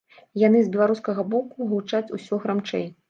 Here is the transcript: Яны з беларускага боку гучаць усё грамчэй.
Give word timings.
Яны 0.43 0.61
з 0.67 0.71
беларускага 0.75 1.25
боку 1.33 1.67
гучаць 1.75 2.13
усё 2.19 2.41
грамчэй. 2.47 2.89